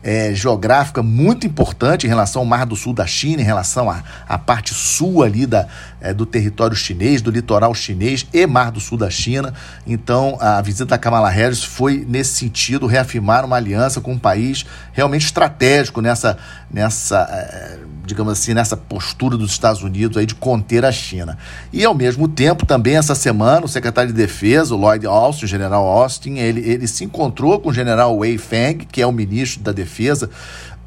é, 0.04 0.34
geográfica 0.34 1.04
muito 1.04 1.46
importante 1.46 2.06
em 2.06 2.10
relação 2.10 2.42
ao 2.42 2.46
Mar 2.46 2.66
do 2.66 2.76
Sul 2.76 2.94
da 2.94 3.06
China, 3.06 3.42
em 3.42 3.46
relação 3.46 3.90
à, 3.90 4.38
parte 4.38 4.74
sul 4.74 5.24
ali 5.24 5.46
da, 5.46 5.68
é, 6.00 6.14
do 6.14 6.26
território 6.26 6.76
chinês, 6.76 7.22
do 7.22 7.30
litoral 7.30 7.74
chinês 7.74 8.26
e 8.34 8.48
Mar 8.48 8.72
do 8.72 8.80
Sul 8.80 8.98
da 8.98 9.10
China. 9.10 9.54
Então, 9.86 10.38
a 10.40 10.62
visita 10.62 10.86
da 10.86 10.98
Kamala 10.98 11.30
Harris 11.30 11.64
foi, 11.64 12.06
nesse 12.08 12.34
sentido, 12.34 12.88
reafirmar 12.88 13.46
uma 13.46 13.56
aliança 13.56 14.02
com 14.02 14.14
um 14.14 14.20
país 14.20 14.66
realmente 14.92 15.26
estratégico 15.26 16.02
nessa, 16.02 16.38
nessa 16.72 17.20
é, 17.32 17.78
digamos 18.06 18.34
assim, 18.34 18.54
nessa 18.54 18.76
postura 18.76 19.38
dos 19.38 19.52
Estados 19.52 19.84
Unidos 19.84 20.18
aí 20.18 20.26
de 20.26 20.36
conter 20.36 20.84
a 20.84 20.92
China. 20.92 21.38
E, 21.72 21.86
ao 21.86 21.94
mesmo 21.94 22.28
tempo, 22.28 22.66
também 22.66 22.96
essa 22.96 23.14
semana, 23.14 23.66
o 23.66 23.70
secretário 23.70 24.12
de 24.12 24.18
Defesa, 24.18 24.74
o 24.74 24.78
Lloyd 24.78 25.06
Austin, 25.06 25.46
o 25.46 25.48
general 25.48 25.86
Austin, 25.86 26.38
ele, 26.38 26.62
ele 26.62 26.88
se 26.88 27.04
encontrou 27.04 27.60
com 27.60 27.70
o 27.70 27.74
general 27.74 28.18
Wei 28.18 28.38
Feng, 28.38 28.80
que 28.92 29.02
é 29.02 29.06
o 29.06 29.12
ministro 29.12 29.62
da 29.62 29.72
Defesa 29.72 29.91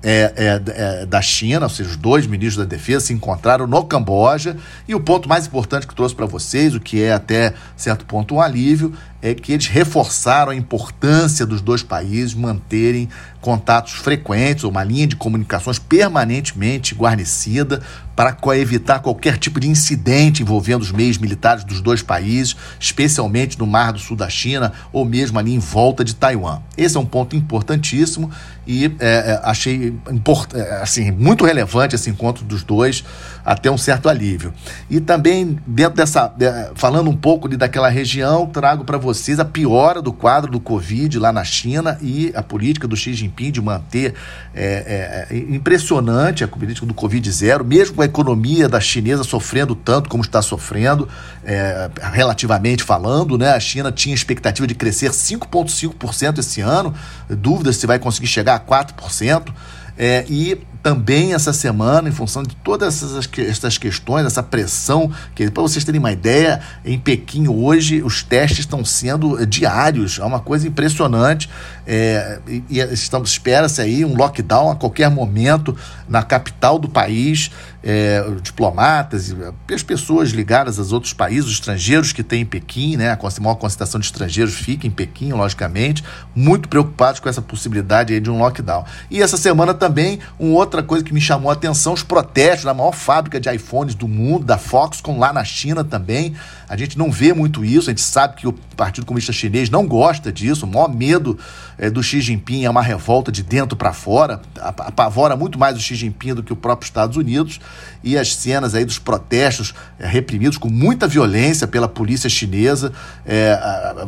é, 0.05 0.33
é, 0.37 0.63
é, 0.67 1.07
da 1.07 1.23
China, 1.23 1.65
ou 1.65 1.71
seja, 1.71 1.89
os 1.89 1.97
dois 1.97 2.27
ministros 2.27 2.67
da 2.67 2.69
Defesa 2.69 3.07
se 3.07 3.15
encontraram 3.15 3.67
no 3.67 3.85
Camboja. 3.85 4.57
E 4.87 4.95
o 4.95 5.01
ponto 5.01 5.27
mais 5.29 5.47
importante 5.47 5.87
que 5.87 5.95
trouxe 5.95 6.15
para 6.15 6.27
vocês, 6.27 6.75
o 6.75 6.81
que 6.81 7.03
é 7.03 7.13
até 7.13 7.55
certo 7.75 8.05
ponto 8.05 8.35
um 8.35 8.41
alívio, 8.41 8.93
é 9.25 9.33
que 9.33 9.55
eles 9.55 9.69
reforçaram 9.69 10.53
a 10.53 10.55
importância 10.55 11.47
dos 11.47 11.63
dois 11.63 11.83
países 11.83 12.35
manterem 12.35 13.09
contatos 13.41 13.93
frequentes, 13.93 14.65
uma 14.65 14.85
linha 14.85 15.07
de 15.07 15.17
comunicações 15.17 15.79
permanentemente 15.79 16.95
guarnecida 16.95 17.81
para 18.15 18.37
evitar 18.59 19.01
qualquer 19.01 19.39
tipo 19.39 19.59
de 19.59 19.69
incidente 19.69 20.43
envolvendo 20.43 20.83
os 20.83 20.93
meios 20.93 21.17
militares 21.17 21.65
dos 21.65 21.81
dois 21.81 22.03
países, 22.03 22.55
especialmente 22.79 23.59
no 23.59 23.67
Mar 23.67 23.95
do 23.95 23.99
Sul 23.99 24.15
da 24.15 24.29
China 24.29 24.73
ou 24.93 25.07
mesmo 25.07 25.39
ali 25.39 25.55
em 25.55 25.59
volta 25.59 26.05
de 26.05 26.15
Taiwan. 26.15 26.61
Esse 26.77 26.99
é 26.99 27.01
um 27.01 27.07
ponto 27.07 27.35
importantíssimo 27.35 28.31
e 28.67 28.85
é, 28.85 28.91
é 29.01 29.41
achei 29.43 29.95
import, 30.11 30.53
é, 30.55 30.83
assim, 30.83 31.11
muito 31.11 31.47
relevante 31.47 31.95
esse 31.95 32.11
encontro 32.11 32.45
dos 32.45 32.63
dois, 32.63 33.03
até 33.45 33.71
um 33.71 33.77
certo 33.77 34.09
alívio. 34.09 34.53
E 34.89 35.01
também, 35.01 35.59
dentro 35.67 35.97
dessa. 35.97 36.33
falando 36.75 37.11
um 37.11 37.17
pouco 37.17 37.49
de, 37.49 37.57
daquela 37.57 37.89
região, 37.89 38.47
trago 38.47 38.85
para 38.85 38.97
vocês 38.97 39.39
a 39.39 39.45
piora 39.45 40.01
do 40.01 40.13
quadro 40.13 40.51
do 40.51 40.59
Covid 40.59 41.19
lá 41.19 41.33
na 41.33 41.45
China 41.45 41.99
e 42.01 42.33
a 42.35 42.43
política 42.43 42.89
do 42.89 42.97
Xi 42.97 43.13
Jinping 43.13 43.51
de 43.51 43.61
manter. 43.61 44.15
É, 44.55 45.27
é, 45.31 45.37
é 45.37 45.39
impressionante 45.55 46.45
a 46.45 46.49
política 46.49 46.87
do 46.87 46.95
Covid 46.95 47.31
zero, 47.31 47.65
mesmo 47.65 47.97
com 47.97 48.03
a 48.03 48.07
economia 48.07 48.69
da 48.69 48.81
chinesa 48.81 49.25
sofrendo 49.25 49.75
tanto 49.75 50.09
como 50.09 50.23
está 50.23 50.41
sofrendo, 50.41 51.09
é, 51.45 51.91
relativamente 52.13 52.83
falando, 52.83 53.37
né? 53.37 53.51
A 53.51 53.61
China 53.61 53.93
tinha 53.93 54.15
expectativa 54.15 54.67
de 54.67 54.75
crescer 54.75 55.11
5,5% 55.11 56.39
esse 56.39 56.61
ano, 56.61 56.95
dúvidas 57.29 57.77
se 57.77 57.87
vai 57.87 57.99
conseguir 57.99 58.29
chegar 58.29 58.55
a 58.55 58.61
4%. 58.61 59.53
É, 59.97 60.25
e 60.29 60.61
também 60.85 61.33
essa 61.33 61.51
semana, 61.51 62.11
em 62.11 62.13
função 62.13 62.43
de 62.43 62.55
todas 62.57 63.03
essas, 63.03 63.27
essas 63.39 63.79
questões, 63.79 64.27
essa 64.27 64.43
pressão, 64.43 65.11
que 65.35 65.51
para 65.51 65.63
vocês 65.63 65.83
terem 65.83 65.99
uma 65.99 66.13
ideia, 66.13 66.61
em 66.85 66.99
Pequim 66.99 67.49
hoje 67.49 68.03
os 68.03 68.23
testes 68.23 68.61
estão 68.61 68.85
sendo 68.85 69.47
diários, 69.47 70.19
é 70.19 70.25
uma 70.25 70.41
coisa 70.41 70.69
impressionante. 70.69 71.49
É, 71.87 72.39
e, 72.47 72.63
e 72.69 72.79
espera-se 73.25 73.81
aí 73.81 74.05
um 74.05 74.15
lockdown 74.15 74.71
a 74.71 74.77
qualquer 74.77 75.11
momento 75.11 75.75
na 76.07 76.23
capital 76.23 76.79
do 76.79 76.89
país. 76.89 77.51
É, 77.87 78.25
diplomatas 78.41 79.29
e 79.29 79.75
as 79.75 79.83
pessoas 79.83 80.31
ligadas 80.31 80.79
aos 80.79 80.91
outros 80.91 81.13
países, 81.13 81.45
os 81.45 81.53
estrangeiros 81.53 82.15
que 82.15 82.23
têm 82.23 82.41
em 82.41 82.47
Pequim, 82.47 82.97
né, 82.97 83.11
a 83.11 83.41
maior 83.43 83.57
concentração 83.57 84.01
de 84.01 84.07
estrangeiros 84.07 84.55
fica 84.55 84.87
em 84.87 84.91
Pequim, 84.91 85.35
logicamente, 85.35 86.03
muito 86.35 86.67
preocupados 86.67 87.21
com 87.21 87.29
essa 87.29 87.43
possibilidade 87.43 88.19
de 88.19 88.31
um 88.31 88.39
lockdown. 88.39 88.87
E 89.11 89.21
essa 89.21 89.37
semana 89.37 89.75
também, 89.75 90.19
uma 90.39 90.57
outra 90.75 90.83
coisa 90.83 91.05
que 91.05 91.15
me 91.15 91.21
chamou 91.21 91.51
a 91.51 91.53
atenção, 91.53 91.93
os 91.93 92.03
protestos 92.03 92.65
da 92.65 92.75
maior 92.75 92.93
fábrica 92.93 93.39
de 93.39 93.49
iPhones 93.49 93.95
do 93.95 94.09
mundo, 94.09 94.45
da 94.45 94.59
Foxconn, 94.59 95.19
lá 95.19 95.33
na 95.33 95.45
China 95.45 95.85
também. 95.85 96.35
A 96.69 96.77
gente 96.77 96.99
não 96.99 97.11
vê 97.11 97.33
muito 97.33 97.65
isso, 97.65 97.89
a 97.89 97.93
gente 97.93 98.03
sabe 98.03 98.37
que 98.37 98.49
o 98.49 98.53
Partido 98.53 99.07
Comunista 99.07 99.33
Chinês 99.33 99.71
não 99.71 99.87
gosta 99.87 100.33
disso, 100.33 100.67
o 100.67 100.69
maior 100.69 100.89
medo 100.89 101.39
é, 101.79 101.89
do 101.89 102.03
Xi 102.03 102.21
Jinping 102.21 102.65
é 102.65 102.71
uma 102.71 102.83
revolta 102.83 103.31
de 103.31 103.43
dentro 103.43 103.77
para 103.77 103.93
fora, 103.93 104.41
apavora 104.61 105.37
muito 105.37 105.59
mais 105.59 105.77
o 105.77 105.81
Xi 105.81 105.95
Jinping 105.95 106.35
do 106.35 106.43
que 106.43 106.53
o 106.53 106.57
próprio 106.57 106.87
Estados 106.87 107.17
Unidos, 107.17 107.61
e 108.03 108.19
as 108.19 108.35
cenas 108.35 108.75
aí 108.75 108.85
dos 108.85 108.99
protestos 108.99 109.75
é, 109.99 110.07
reprimidos 110.07 110.59
com 110.59 110.69
muita 110.69 111.07
violência 111.07 111.69
pela 111.69 111.87
polícia 111.87 112.29
chinesa, 112.29 112.93
é, 113.25 113.57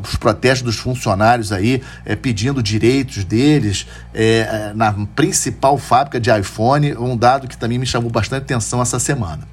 os 0.03 0.17
protestos 0.17 0.63
dos 0.63 0.77
funcionários 0.77 1.53
aí 1.53 1.83
pedindo 2.23 2.63
direitos 2.63 3.25
deles 3.25 3.87
na 4.75 4.93
principal 5.15 5.77
fábrica 5.79 6.19
de 6.19 6.31
iPhone, 6.31 6.56
um 6.99 7.17
dado 7.17 7.49
que 7.49 7.57
também 7.57 7.79
me 7.79 7.87
chamou 7.87 8.11
bastante 8.11 8.43
atenção 8.43 8.81
essa 8.81 8.99
semana. 8.99 9.47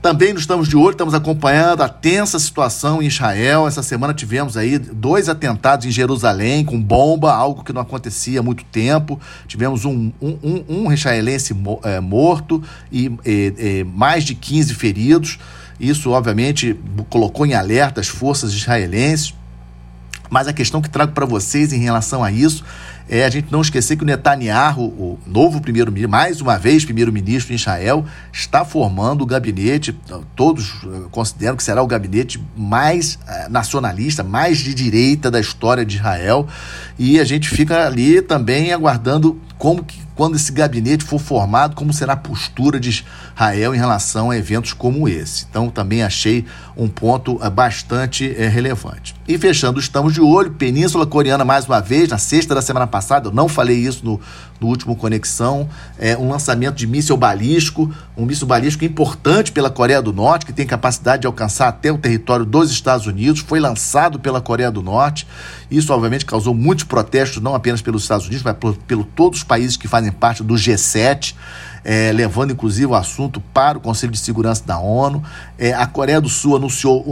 Também 0.00 0.32
estamos 0.32 0.68
de 0.68 0.76
olho, 0.76 0.92
estamos 0.92 1.12
acompanhando 1.12 1.82
a 1.82 1.88
tensa 1.88 2.38
situação 2.38 3.02
em 3.02 3.06
Israel. 3.06 3.66
Essa 3.66 3.82
semana 3.82 4.14
tivemos 4.14 4.56
aí 4.56 4.78
dois 4.78 5.28
atentados 5.28 5.86
em 5.86 5.90
Jerusalém 5.90 6.64
com 6.64 6.80
bomba, 6.80 7.34
algo 7.34 7.64
que 7.64 7.72
não 7.72 7.82
acontecia 7.82 8.38
há 8.38 8.42
muito 8.42 8.64
tempo. 8.64 9.20
Tivemos 9.48 9.84
um, 9.84 10.12
um, 10.22 10.64
um, 10.68 10.92
israelense 10.92 11.52
é, 11.82 11.98
morto 11.98 12.62
e 12.92 13.10
mais 13.92 14.22
de 14.22 14.36
15 14.36 14.72
feridos. 14.74 15.38
Isso, 15.80 16.10
obviamente, 16.10 16.78
colocou 17.10 17.44
em 17.44 17.54
alerta 17.54 18.00
as 18.00 18.06
forças 18.06 18.52
israelenses. 18.52 19.34
Mas 20.30 20.46
a 20.46 20.52
questão 20.52 20.80
que 20.80 20.90
trago 20.90 21.12
para 21.12 21.26
vocês 21.26 21.72
em 21.72 21.80
relação 21.80 22.22
a 22.22 22.30
isso 22.30 22.64
é 23.08 23.24
a 23.24 23.30
gente 23.30 23.50
não 23.50 23.60
esquecer 23.60 23.96
que 23.96 24.02
o 24.02 24.06
Netanyahu, 24.06 24.82
o 24.82 25.18
novo 25.26 25.60
primeiro-ministro, 25.60 26.10
mais 26.10 26.40
uma 26.40 26.58
vez 26.58 26.84
primeiro-ministro 26.84 27.52
em 27.52 27.56
Israel, 27.56 28.04
está 28.32 28.64
formando 28.64 29.22
o 29.22 29.26
gabinete, 29.26 29.98
todos 30.36 30.74
eh, 30.84 31.06
consideram 31.10 31.56
que 31.56 31.62
será 31.62 31.82
o 31.82 31.86
gabinete 31.86 32.42
mais 32.56 33.18
eh, 33.26 33.48
nacionalista, 33.48 34.22
mais 34.22 34.58
de 34.58 34.74
direita 34.74 35.30
da 35.30 35.40
história 35.40 35.84
de 35.84 35.96
Israel. 35.96 36.46
E 36.98 37.18
a 37.18 37.24
gente 37.24 37.48
fica 37.48 37.86
ali 37.86 38.20
também 38.20 38.72
aguardando 38.72 39.40
como 39.56 39.82
que 39.82 40.07
quando 40.18 40.34
esse 40.34 40.50
gabinete 40.50 41.04
for 41.04 41.20
formado, 41.20 41.76
como 41.76 41.92
será 41.92 42.14
a 42.14 42.16
postura 42.16 42.80
de 42.80 42.88
Israel 42.88 43.72
em 43.72 43.78
relação 43.78 44.32
a 44.32 44.36
eventos 44.36 44.72
como 44.72 45.08
esse. 45.08 45.46
Então, 45.48 45.70
também 45.70 46.02
achei 46.02 46.44
um 46.76 46.88
ponto 46.88 47.38
eh, 47.40 47.48
bastante 47.48 48.34
é, 48.36 48.48
relevante. 48.48 49.14
E 49.28 49.38
fechando, 49.38 49.78
estamos 49.78 50.12
de 50.12 50.20
olho, 50.20 50.50
Península 50.50 51.06
Coreana 51.06 51.44
mais 51.44 51.66
uma 51.66 51.80
vez, 51.80 52.08
na 52.08 52.18
sexta 52.18 52.52
da 52.52 52.60
semana 52.60 52.88
passada, 52.88 53.28
eu 53.28 53.32
não 53.32 53.48
falei 53.48 53.76
isso 53.76 54.04
no, 54.04 54.20
no 54.60 54.66
último 54.66 54.96
Conexão, 54.96 55.68
é 55.98 56.16
um 56.16 56.28
lançamento 56.28 56.76
de 56.76 56.86
míssil 56.86 57.16
balístico, 57.16 57.92
um 58.16 58.24
míssil 58.24 58.46
balístico 58.46 58.84
importante 58.84 59.52
pela 59.52 59.70
Coreia 59.70 60.02
do 60.02 60.12
Norte, 60.12 60.46
que 60.46 60.52
tem 60.52 60.66
capacidade 60.66 61.22
de 61.22 61.26
alcançar 61.26 61.68
até 61.68 61.92
o 61.92 61.98
território 61.98 62.44
dos 62.44 62.70
Estados 62.70 63.06
Unidos, 63.06 63.40
foi 63.40 63.60
lançado 63.60 64.18
pela 64.18 64.40
Coreia 64.40 64.70
do 64.70 64.82
Norte. 64.82 65.26
Isso, 65.70 65.92
obviamente, 65.92 66.24
causou 66.24 66.54
muitos 66.54 66.84
protestos, 66.84 67.42
não 67.42 67.54
apenas 67.54 67.82
pelos 67.82 68.02
Estados 68.02 68.26
Unidos, 68.26 68.42
mas 68.42 68.56
por, 68.56 68.76
pelo 68.78 69.04
todos 69.04 69.38
os 69.38 69.44
países 69.44 69.76
que 69.76 69.86
fazem 69.86 70.10
parte 70.10 70.42
do 70.42 70.54
G7 70.54 71.34
é, 71.90 72.12
levando 72.12 72.52
inclusive 72.52 72.84
o 72.84 72.94
assunto 72.94 73.40
para 73.40 73.78
o 73.78 73.80
Conselho 73.80 74.12
de 74.12 74.18
Segurança 74.18 74.62
da 74.62 74.78
ONU. 74.78 75.24
É, 75.58 75.72
a 75.72 75.86
Coreia 75.86 76.20
do 76.20 76.28
Sul 76.28 76.54
anunciou 76.54 77.02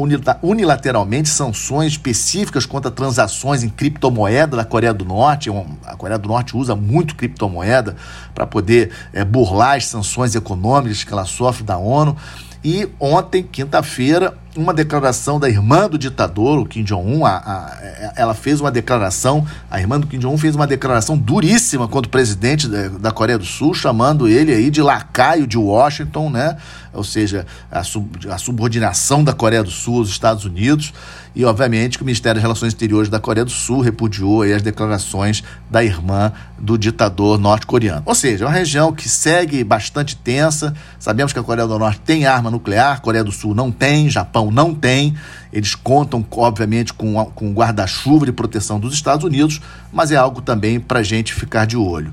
unilateralmente 0.42 1.30
sanções 1.30 1.92
específicas 1.92 2.66
contra 2.66 2.90
transações 2.90 3.62
em 3.62 3.70
criptomoeda 3.70 4.54
da 4.54 4.66
Coreia 4.66 4.92
do 4.92 5.06
Norte. 5.06 5.48
É 5.48 5.64
a 5.86 5.96
Coreia 5.96 6.18
do 6.18 6.28
Norte 6.28 6.54
usa 6.54 6.76
muito 6.76 7.16
criptomoeda 7.16 7.96
para 8.34 8.46
poder 8.46 8.90
é, 9.14 9.24
burlar 9.24 9.78
as 9.78 9.86
sanções 9.86 10.34
econômicas 10.34 11.02
que 11.02 11.10
ela 11.10 11.24
sofre 11.24 11.64
da 11.64 11.78
ONU. 11.78 12.14
E 12.62 12.86
ontem, 13.00 13.42
quinta-feira, 13.44 14.36
uma 14.56 14.72
declaração 14.72 15.38
da 15.38 15.48
irmã 15.48 15.88
do 15.88 15.98
ditador, 15.98 16.58
o 16.58 16.66
Kim 16.66 16.82
Jong-un, 16.82 17.22
ela 18.14 18.34
fez 18.34 18.60
uma 18.60 18.70
declaração, 18.70 19.46
a 19.70 19.80
irmã 19.80 19.98
do 20.00 20.06
Kim 20.06 20.18
Jong-un 20.18 20.38
fez 20.38 20.54
uma 20.54 20.66
declaração 20.66 21.16
duríssima 21.16 21.86
contra 21.88 22.08
o 22.08 22.10
presidente 22.10 22.68
da, 22.68 22.88
da, 22.88 23.10
Coreia 23.10 23.38
do 23.38 23.44
Sul, 23.44 23.74
chamando 23.74 24.28
ele 24.28 24.52
aí 24.52 24.70
de 24.70 24.82
lacaio 24.82 25.46
de 25.46 25.58
Washington, 25.58 26.30
né? 26.30 26.56
Ou 26.92 27.04
seja, 27.04 27.46
a, 27.70 27.84
sub, 27.84 28.08
a 28.30 28.38
subordinação 28.38 29.22
da 29.22 29.32
Coreia 29.32 29.62
do 29.62 29.70
Sul 29.70 29.98
aos 29.98 30.08
Estados 30.08 30.44
Unidos. 30.44 30.92
E, 31.34 31.44
obviamente, 31.44 31.98
que 31.98 32.02
o 32.02 32.06
Ministério 32.06 32.36
das 32.36 32.42
Relações 32.42 32.68
Exteriores 32.68 33.10
da 33.10 33.20
Coreia 33.20 33.44
do 33.44 33.50
Sul 33.50 33.82
repudiou 33.82 34.42
as 34.42 34.62
declarações 34.62 35.44
da 35.70 35.84
irmã 35.84 36.32
do 36.58 36.78
ditador 36.78 37.38
norte-coreano. 37.38 38.02
Ou 38.06 38.14
seja, 38.14 38.46
é 38.46 38.48
uma 38.48 38.54
região 38.54 38.90
que 38.90 39.06
segue 39.06 39.62
bastante 39.62 40.16
tensa. 40.16 40.72
Sabemos 40.98 41.34
que 41.34 41.38
a 41.38 41.42
Coreia 41.42 41.68
do 41.68 41.78
Norte 41.78 42.00
tem 42.00 42.24
arma 42.24 42.50
nuclear, 42.50 42.96
a 42.96 43.00
Coreia 43.00 43.22
do 43.22 43.30
Sul 43.30 43.54
não 43.54 43.70
tem, 43.70 44.08
Japão 44.08 44.45
não 44.50 44.74
tem. 44.74 45.14
Eles 45.52 45.74
contam, 45.74 46.24
obviamente, 46.30 46.92
com, 46.92 47.24
com 47.34 47.52
guarda-chuva 47.52 48.26
de 48.26 48.32
proteção 48.32 48.80
dos 48.80 48.94
Estados 48.94 49.24
Unidos, 49.24 49.60
mas 49.92 50.10
é 50.10 50.16
algo 50.16 50.40
também 50.40 50.80
para 50.80 51.00
a 51.00 51.02
gente 51.02 51.34
ficar 51.34 51.66
de 51.66 51.76
olho. 51.76 52.12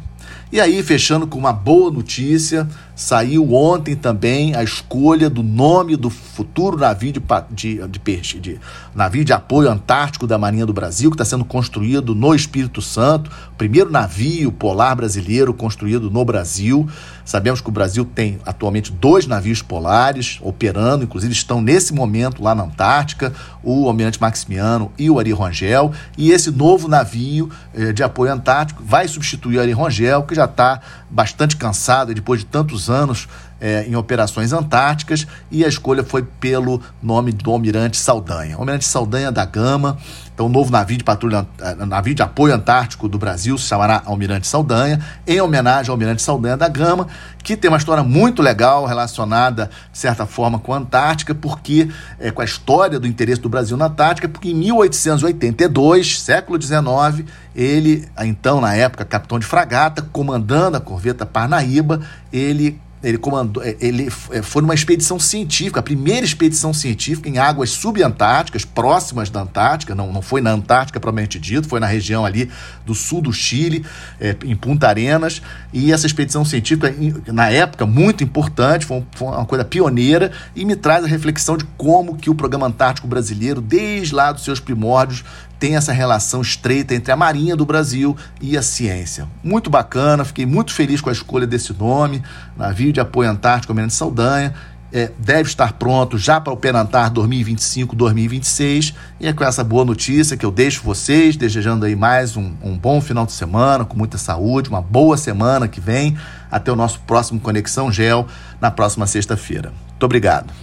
E 0.51 0.61
aí, 0.61 0.83
fechando 0.83 1.25
com 1.25 1.39
uma 1.39 1.51
boa 1.51 1.91
notícia, 1.91 2.67
Saiu 2.95 3.53
ontem 3.53 3.95
também 3.95 4.55
a 4.55 4.63
escolha 4.63 5.27
do 5.27 5.41
nome 5.41 5.95
do 5.95 6.12
futuro 6.12 6.77
navio 6.77 7.12
de, 7.12 7.21
de, 7.50 7.88
de 7.88 8.00
peixe, 8.00 8.39
de 8.39 8.59
navio 8.93 9.25
de 9.25 9.33
apoio 9.33 9.69
antártico 9.69 10.27
da 10.27 10.38
Marinha 10.38 10.65
do 10.65 10.73
Brasil, 10.73 11.09
que 11.09 11.15
está 11.15 11.25
sendo 11.25 11.43
construído 11.43 12.13
no 12.13 12.35
Espírito 12.35 12.83
Santo, 12.83 13.31
primeiro 13.57 13.89
navio 13.89 14.51
polar 14.51 14.95
brasileiro 14.95 15.53
construído 15.53 16.12
no 16.12 16.23
Brasil. 16.23 16.88
Sabemos 17.25 17.62
que 17.62 17.69
o 17.69 17.71
Brasil 17.71 18.05
tem 18.05 18.38
atualmente 18.45 18.91
dois 18.91 19.25
navios 19.25 19.62
polares 19.62 20.39
operando, 20.41 21.03
inclusive 21.03 21.33
estão 21.33 21.62
nesse 21.62 21.93
momento 21.93 22.43
lá 22.43 22.53
na 22.53 22.63
Antártica, 22.63 23.33
o 23.63 23.88
Almirante 23.88 24.19
Maximiano 24.19 24.91
e 24.97 25.09
o 25.09 25.17
Ari 25.17 25.31
Rongel. 25.31 25.93
E 26.17 26.31
esse 26.31 26.51
novo 26.51 26.88
navio 26.88 27.50
eh, 27.73 27.93
de 27.93 28.03
apoio 28.03 28.31
antártico 28.31 28.83
vai 28.83 29.07
substituir 29.07 29.57
o 29.57 29.62
Ari 29.62 29.71
Rongel, 29.71 30.23
que 30.23 30.35
já 30.35 30.45
está 30.45 30.81
bastante 31.09 31.55
cansado 31.55 32.13
depois 32.13 32.41
de 32.41 32.45
tantos 32.47 32.82
anos 32.89 33.27
é, 33.63 33.86
em 33.88 33.96
operações 33.96 34.51
antárticas 34.51 35.25
e 35.50 35.63
a 35.63 35.70
escolha 35.70 36.03
foi 36.03 36.22
pelo 36.22 36.82
nome 37.01 37.32
do 37.32 37.50
Almirante 37.50 37.96
Saldanha. 37.96 38.58
Almirante 38.58 38.84
Saldanha 38.84 39.32
da 39.32 39.46
Gama, 39.46 39.98
então 40.34 40.48
o 40.48 40.50
novo 40.50 40.70
navio 40.70 40.98
de 40.98 41.03
patrulha, 41.05 41.48
é, 41.62 41.74
navio 41.86 42.13
de 42.13 42.22
apoio 42.22 42.53
antártico 42.53 43.08
do 43.08 43.17
Brasil 43.17 43.58
se 43.58 43.65
chamará 43.65 44.01
Almirante 44.05 44.48
Saldanha, 44.48 45.00
em 45.25 45.39
homenagem 45.39 45.89
ao 45.89 45.93
Almirante 45.93 46.22
Saldanha 46.22 46.58
da 46.58 46.67
Gama, 46.67 47.08
que 47.41 47.55
tem 47.55 47.70
uma 47.70 47.77
história 47.77 48.03
muito 48.03 48.41
legal 48.41 48.86
relacionada, 48.86 49.70
de 49.89 49.98
certa 49.98 50.25
forma, 50.25 50.60
com 50.60 50.74
a 50.74 50.77
Antártica, 50.77 51.34
porque 51.34 51.88
é, 52.20 52.32
com 52.32 52.41
a 52.41 52.46
história 52.46 53.00
do 53.00 53.08
interesse 53.08 53.39
do 53.39 53.48
Brasil 53.48 53.77
na 53.77 53.86
Antártica, 53.86 54.27
porque 54.27 54.50
em 54.50 54.55
1882, 54.55 56.20
século 56.20 56.62
XIX, 56.62 57.25
ele, 57.55 58.10
então 58.20 58.60
na 58.60 58.75
época 58.75 59.05
capitão 59.05 59.39
de 59.39 59.46
fragata, 59.46 60.01
comandando 60.01 60.75
a 60.75 60.82
corveta 60.82 61.25
Parnaíba, 61.25 62.01
ele 62.32 62.82
ele 63.03 63.17
comandou, 63.17 63.62
é, 63.62 63.75
ele 63.81 64.07
é, 64.31 64.41
foi 64.41 64.62
numa 64.62 64.74
expedição 64.74 65.19
científica, 65.19 65.81
a 65.81 65.83
primeira 65.83 66.25
expedição 66.25 66.74
científica 66.74 67.27
em 67.27 67.38
águas 67.38 67.72
subantárticas, 67.72 68.63
próximas 68.63 69.29
da 69.29 69.41
Antártica, 69.41 69.93
não, 69.93 70.12
não 70.12 70.22
foi 70.22 70.39
na 70.39 70.51
Antártica 70.51 71.00
propriamente 71.00 71.38
dito, 71.38 71.67
foi 71.67 71.79
na 71.79 71.88
região 71.88 72.25
ali 72.25 72.50
do 72.86 72.95
sul 72.95 73.22
do 73.22 73.33
Chile, 73.33 73.86
é, 74.19 74.36
em 74.45 74.55
Punta 74.55 74.88
Arenas, 74.88 75.41
e 75.74 75.91
essa 75.91 76.05
expedição 76.05 76.45
científica, 76.45 76.93
na 77.27 77.50
época, 77.50 77.86
muito 77.86 78.24
importante, 78.24 78.86
foi, 78.86 79.03
uma 79.19 79.45
coisa 79.45 79.65
pioneira, 79.65 80.31
e 80.55 80.63
me 80.63 80.75
traz 80.75 81.03
a 81.03 81.07
reflexão 81.07 81.57
de 81.57 81.65
como 81.77 82.15
que 82.15 82.29
o 82.29 82.36
Programa 82.36 82.67
Antártico 82.67 83.07
Brasileiro, 83.07 83.60
desde 83.60 84.15
lá 84.15 84.31
dos 84.31 84.43
seus 84.43 84.60
primórdios, 84.60 85.25
tem 85.63 85.77
essa 85.77 85.93
relação 85.93 86.41
estreita 86.41 86.93
entre 86.93 87.10
a 87.13 87.15
Marinha 87.15 87.55
do 87.55 87.65
Brasil 87.65 88.17
e 88.41 88.58
a 88.58 88.62
ciência. 88.62 89.29
Muito 89.41 89.70
bacana, 89.70 90.25
fiquei 90.25 90.46
muito 90.46 90.74
feliz 90.74 91.00
com 91.00 91.08
a 91.08 91.13
escolha 91.13 91.48
desse 91.48 91.72
nome, 91.72 92.22
navio 92.58 92.91
de 92.91 93.00
apoio 93.00 93.29
antártico 93.29 93.72
Almirante 93.72 93.93
Saldanha. 93.93 94.53
É, 94.91 95.10
deve 95.17 95.48
estar 95.48 95.72
pronto 95.72 96.17
já 96.17 96.41
para 96.41 96.51
o 96.51 96.58
Penantar 96.58 97.13
2025-2026. 97.13 98.93
E 99.22 99.25
é 99.25 99.32
com 99.32 99.46
essa 99.46 99.63
boa 99.63 99.86
notícia 99.86 100.36
que 100.36 100.46
eu 100.46 100.51
deixo 100.51 100.84
vocês, 100.84 101.38
desejando 101.38 101.86
aí 101.86 101.96
mais 101.96 102.36
um, 102.36 102.51
um 102.62 102.77
bom 102.77 103.00
final 103.00 103.25
de 103.25 103.32
semana, 103.32 103.86
com 103.86 103.98
muita 103.98 104.17
saúde, 104.17 104.67
uma 104.67 104.82
boa 104.82 105.15
semana 105.15 105.65
que 105.70 105.79
vem. 105.79 106.17
Até 106.51 106.74
o 106.74 106.75
nosso 106.75 107.00
próximo 107.08 107.39
Conexão 107.39 107.89
Gel, 107.89 108.27
na 108.60 108.70
próxima 108.70 109.08
sexta-feira. 109.08 109.72
Muito 109.91 110.03
obrigado. 110.03 110.62